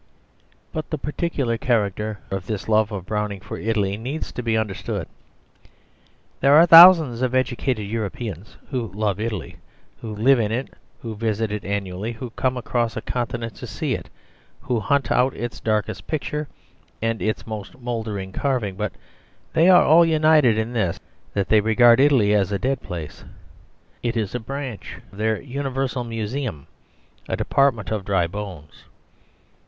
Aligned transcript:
But 0.73 0.89
the 0.89 0.97
particular 0.97 1.59
character 1.59 2.17
of 2.31 2.47
this 2.47 2.67
love 2.67 2.91
of 2.91 3.05
Browning 3.05 3.39
for 3.39 3.59
Italy 3.59 3.97
needs 3.97 4.31
to 4.31 4.41
be 4.41 4.57
understood. 4.57 5.07
There 6.39 6.55
are 6.55 6.65
thousands 6.65 7.21
of 7.21 7.35
educated 7.35 7.85
Europeans 7.87 8.57
who 8.71 8.87
love 8.95 9.19
Italy, 9.19 9.57
who 10.01 10.15
live 10.15 10.39
in 10.39 10.51
it, 10.51 10.69
who 11.03 11.13
visit 11.13 11.51
it 11.51 11.63
annually, 11.63 12.13
who 12.13 12.31
come 12.31 12.57
across 12.57 12.97
a 12.97 13.01
continent 13.03 13.53
to 13.57 13.67
see 13.67 13.93
it, 13.93 14.09
who 14.61 14.79
hunt 14.79 15.11
out 15.11 15.35
its 15.35 15.59
darkest 15.59 16.07
picture 16.07 16.47
and 16.99 17.21
its 17.21 17.45
most 17.45 17.79
mouldering 17.79 18.31
carving; 18.31 18.73
but 18.73 18.93
they 19.53 19.69
are 19.69 19.83
all 19.83 20.03
united 20.03 20.57
in 20.57 20.73
this, 20.73 20.99
that 21.35 21.47
they 21.47 21.61
regard 21.61 21.99
Italy 21.99 22.33
as 22.33 22.51
a 22.51 22.57
dead 22.57 22.81
place. 22.81 23.23
It 24.01 24.17
is 24.17 24.33
a 24.33 24.39
branch 24.39 24.97
of 25.11 25.19
their 25.19 25.39
universal 25.39 26.03
museum, 26.03 26.65
a 27.29 27.37
department 27.37 27.91
of 27.91 28.03
dry 28.03 28.25
bones. 28.25 28.85